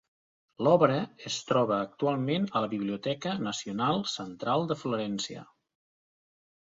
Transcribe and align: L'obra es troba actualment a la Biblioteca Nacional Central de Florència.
L'obra 0.67 0.95
es 1.31 1.35
troba 1.49 1.75
actualment 1.87 2.47
a 2.59 2.63
la 2.65 2.71
Biblioteca 2.73 3.35
Nacional 3.51 4.03
Central 4.15 4.67
de 4.73 4.79
Florència. 4.85 5.45